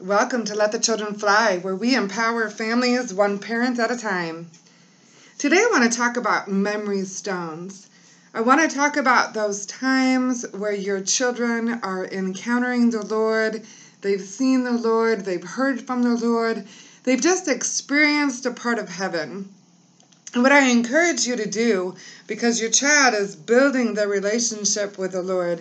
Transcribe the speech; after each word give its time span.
Welcome 0.00 0.44
to 0.44 0.54
Let 0.54 0.70
the 0.70 0.78
Children 0.78 1.14
Fly, 1.14 1.58
where 1.58 1.74
we 1.74 1.96
empower 1.96 2.48
families 2.50 3.12
one 3.12 3.40
parent 3.40 3.80
at 3.80 3.90
a 3.90 3.96
time. 3.96 4.48
Today 5.38 5.56
I 5.56 5.70
want 5.72 5.90
to 5.90 5.98
talk 5.98 6.16
about 6.16 6.46
memory 6.46 7.04
stones. 7.04 7.88
I 8.32 8.42
want 8.42 8.60
to 8.60 8.76
talk 8.76 8.96
about 8.96 9.34
those 9.34 9.66
times 9.66 10.46
where 10.52 10.72
your 10.72 11.00
children 11.00 11.80
are 11.82 12.06
encountering 12.06 12.90
the 12.90 13.04
Lord, 13.04 13.66
they've 14.00 14.22
seen 14.22 14.62
the 14.62 14.70
Lord, 14.70 15.24
they've 15.24 15.42
heard 15.42 15.84
from 15.84 16.04
the 16.04 16.14
Lord, 16.14 16.64
they've 17.02 17.20
just 17.20 17.48
experienced 17.48 18.46
a 18.46 18.52
part 18.52 18.78
of 18.78 18.88
heaven. 18.88 19.52
And 20.32 20.44
what 20.44 20.52
I 20.52 20.68
encourage 20.70 21.26
you 21.26 21.34
to 21.34 21.50
do, 21.50 21.96
because 22.28 22.60
your 22.60 22.70
child 22.70 23.14
is 23.14 23.34
building 23.34 23.94
their 23.94 24.06
relationship 24.06 24.96
with 24.96 25.10
the 25.10 25.22
Lord, 25.22 25.60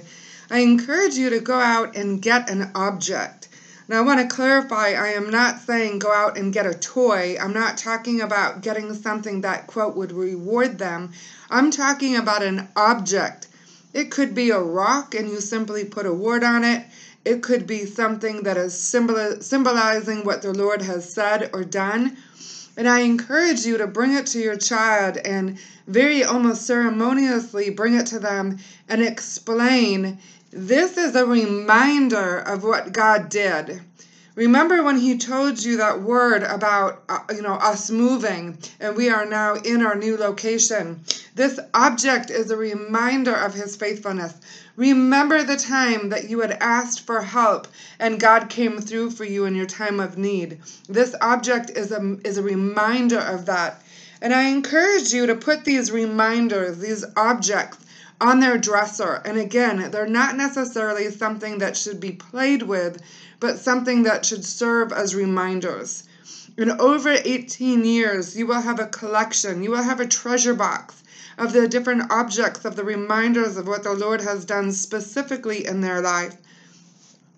I 0.51 0.59
encourage 0.59 1.15
you 1.15 1.31
to 1.31 1.39
go 1.39 1.59
out 1.59 1.95
and 1.95 2.21
get 2.21 2.51
an 2.51 2.69
object. 2.75 3.47
Now, 3.89 4.00
I 4.00 4.01
want 4.01 4.19
to 4.19 4.25
clarify 4.25 4.89
I 4.89 5.09
am 5.09 5.29
not 5.29 5.59
saying 5.59 6.00
go 6.00 6.11
out 6.11 6.37
and 6.37 6.51
get 6.51 6.65
a 6.65 6.73
toy. 6.73 7.37
I'm 7.39 7.54
not 7.54 7.77
talking 7.77 8.19
about 8.19 8.61
getting 8.61 8.93
something 8.93 9.41
that, 9.41 9.68
quote, 9.68 9.96
would 9.96 10.11
reward 10.11 10.77
them. 10.77 11.11
I'm 11.50 11.71
talking 11.71 12.18
about 12.18 12.43
an 12.43 12.63
object. 12.75 13.47
It 13.93 14.10
could 14.11 14.36
be 14.36 14.50
a 14.50 14.60
rock 14.60 15.15
and 15.15 15.29
you 15.29 15.39
simply 15.39 15.86
put 15.86 16.05
a 16.05 16.13
word 16.13 16.43
on 16.43 16.65
it. 16.65 16.83
It 17.23 17.41
could 17.41 17.65
be 17.65 17.86
something 17.86 18.43
that 18.43 18.57
is 18.57 18.75
symbol- 18.75 19.36
symbolizing 19.39 20.25
what 20.25 20.41
the 20.41 20.54
Lord 20.54 20.82
has 20.82 21.05
said 21.05 21.49
or 21.54 21.63
done. 21.63 22.13
And 22.77 22.87
I 22.87 22.99
encourage 22.99 23.65
you 23.65 23.77
to 23.79 23.87
bring 23.87 24.13
it 24.13 24.27
to 24.27 24.39
your 24.39 24.55
child 24.55 25.18
and 25.18 25.57
very 25.87 26.23
almost 26.23 26.68
ceremoniously 26.68 27.71
bring 27.71 27.95
it 27.95 28.05
to 28.07 28.19
them 28.19 28.59
and 28.87 29.01
explain 29.01 30.19
this 30.51 30.95
is 30.95 31.15
a 31.15 31.25
reminder 31.25 32.38
of 32.38 32.63
what 32.63 32.94
God 32.94 33.30
did. 33.30 33.81
Remember 34.38 34.83
when 34.83 35.00
he 35.00 35.17
told 35.17 35.63
you 35.63 35.77
that 35.77 36.03
word 36.03 36.43
about 36.43 37.02
uh, 37.09 37.21
you 37.33 37.41
know 37.41 37.55
us 37.55 37.89
moving 37.89 38.59
and 38.80 38.95
we 38.95 39.09
are 39.09 39.25
now 39.25 39.55
in 39.55 39.81
our 39.81 39.95
new 39.95 40.16
location. 40.16 41.03
This 41.33 41.59
object 41.73 42.30
is 42.30 42.52
a 42.52 42.55
reminder 42.55 43.33
of 43.33 43.55
his 43.55 43.75
faithfulness. 43.75 44.35
Remember 44.75 45.41
the 45.41 45.58
time 45.58 46.09
that 46.09 46.30
you 46.30 46.41
had 46.41 46.52
asked 46.52 47.08
for 47.08 47.23
help 47.23 47.67
and 47.99 48.19
God 48.19 48.47
came 48.47 48.80
through 48.80 49.09
for 49.09 49.25
you 49.25 49.45
in 49.45 49.55
your 49.55 49.65
time 49.65 49.99
of 49.99 50.19
need. 50.19 50.59
This 50.88 51.15
object 51.19 51.71
is 51.71 51.91
a 51.91 52.17
is 52.23 52.38
a 52.38 52.43
reminder 52.43 53.19
of 53.19 53.47
that. 53.47 53.81
And 54.21 54.35
I 54.35 54.49
encourage 54.49 55.13
you 55.13 55.25
to 55.25 55.35
put 55.35 55.65
these 55.65 55.91
reminders, 55.91 56.77
these 56.77 57.03
objects 57.15 57.86
on 58.19 58.39
their 58.39 58.57
dresser. 58.57 59.21
And 59.25 59.37
again, 59.37 59.91
they're 59.91 60.07
not 60.07 60.35
necessarily 60.35 61.11
something 61.11 61.59
that 61.59 61.77
should 61.77 61.99
be 61.99 62.11
played 62.11 62.63
with, 62.63 63.01
but 63.39 63.59
something 63.59 64.03
that 64.03 64.25
should 64.25 64.45
serve 64.45 64.91
as 64.91 65.13
reminders. 65.13 66.03
In 66.57 66.71
over 66.79 67.09
18 67.23 67.85
years, 67.85 68.35
you 68.35 68.47
will 68.47 68.61
have 68.61 68.79
a 68.79 68.87
collection, 68.87 69.61
you 69.61 69.69
will 69.71 69.83
have 69.83 69.99
a 69.99 70.07
treasure 70.07 70.55
box 70.55 71.03
of 71.37 71.53
the 71.53 71.67
different 71.67 72.11
objects, 72.11 72.65
of 72.65 72.75
the 72.75 72.83
reminders 72.83 73.57
of 73.57 73.67
what 73.67 73.83
the 73.83 73.93
Lord 73.93 74.21
has 74.21 74.43
done 74.43 74.71
specifically 74.71 75.67
in 75.67 75.81
their 75.81 76.02
life. 76.02 76.33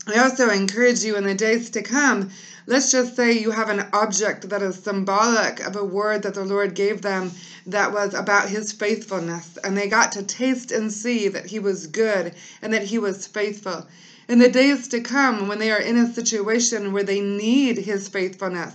I 0.08 0.18
also 0.20 0.50
encourage 0.50 1.04
you 1.04 1.18
in 1.18 1.26
the 1.26 1.36
days 1.36 1.70
to 1.72 1.82
come, 1.82 2.30
let's 2.66 2.90
just 2.90 3.16
say 3.16 3.34
you 3.34 3.52
have 3.52 3.70
an 3.70 3.84
object 3.92 4.48
that 4.50 4.62
is 4.62 4.78
symbolic 4.78 5.60
of 5.60 5.76
a 5.76 5.84
word 5.84 6.22
that 6.22 6.36
the 6.36 6.46
Lord 6.46 6.74
gave 6.74 7.02
them 7.02 7.34
that 7.66 7.92
was 7.92 8.14
about 8.14 8.48
his 8.50 8.72
faithfulness, 8.72 9.58
and 9.64 9.78
they 9.78 9.88
got 9.88 10.14
to 10.14 10.24
taste 10.24 10.72
and 10.72 10.92
see 10.94 11.28
that 11.28 11.48
he 11.48 11.60
was 11.60 11.88
good 11.88 12.34
and 12.62 12.72
that 12.74 12.84
he 12.84 12.98
was 12.98 13.28
faithful. 13.28 13.86
In 14.30 14.40
the 14.40 14.48
days 14.50 14.88
to 14.88 15.02
come, 15.02 15.48
when 15.48 15.60
they 15.60 15.72
are 15.72 15.80
in 15.82 15.98
a 15.98 16.08
situation 16.14 16.94
where 16.94 17.04
they 17.04 17.20
need 17.20 17.78
his 17.80 18.08
faithfulness, 18.08 18.74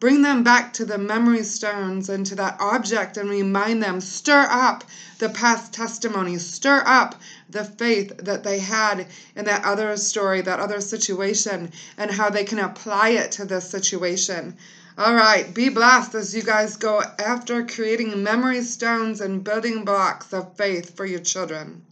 Bring 0.00 0.22
them 0.22 0.44
back 0.44 0.72
to 0.74 0.84
the 0.84 0.96
memory 0.96 1.42
stones 1.42 2.08
and 2.08 2.24
to 2.26 2.36
that 2.36 2.56
object 2.60 3.16
and 3.16 3.28
remind 3.28 3.82
them, 3.82 4.00
stir 4.00 4.46
up 4.48 4.84
the 5.18 5.28
past 5.28 5.72
testimony, 5.72 6.38
stir 6.38 6.84
up 6.86 7.20
the 7.50 7.64
faith 7.64 8.12
that 8.18 8.44
they 8.44 8.60
had 8.60 9.08
in 9.34 9.44
that 9.46 9.64
other 9.64 9.96
story, 9.96 10.40
that 10.42 10.60
other 10.60 10.80
situation, 10.80 11.72
and 11.96 12.12
how 12.12 12.30
they 12.30 12.44
can 12.44 12.60
apply 12.60 13.08
it 13.08 13.32
to 13.32 13.44
this 13.44 13.68
situation. 13.68 14.56
All 14.96 15.14
right, 15.14 15.52
be 15.52 15.68
blessed 15.68 16.14
as 16.14 16.32
you 16.32 16.42
guys 16.42 16.76
go 16.76 17.02
after 17.18 17.66
creating 17.66 18.22
memory 18.22 18.62
stones 18.62 19.20
and 19.20 19.42
building 19.42 19.84
blocks 19.84 20.32
of 20.32 20.56
faith 20.56 20.96
for 20.96 21.06
your 21.06 21.18
children. 21.20 21.82